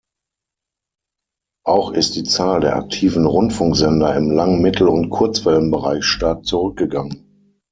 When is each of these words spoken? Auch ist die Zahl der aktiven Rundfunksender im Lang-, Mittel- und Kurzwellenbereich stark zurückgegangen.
Auch 1.63 1.91
ist 1.91 2.15
die 2.15 2.23
Zahl 2.23 2.59
der 2.61 2.75
aktiven 2.75 3.27
Rundfunksender 3.27 4.15
im 4.15 4.31
Lang-, 4.31 4.59
Mittel- 4.59 4.87
und 4.87 5.11
Kurzwellenbereich 5.11 6.03
stark 6.05 6.43
zurückgegangen. 6.43 7.59